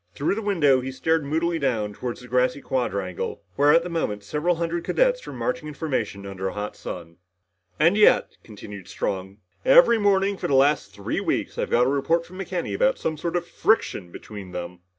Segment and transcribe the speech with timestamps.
[0.15, 4.23] Through the window, he stared down moodily toward the grassy quadrangle, where at the moment
[4.23, 7.17] several hundred cadets were marching in formation under a hot sun."
[7.79, 12.25] And yet," continued Strong, "every morning for the last three weeks I've got a report
[12.25, 14.79] from McKenny about some sort of friction between them!"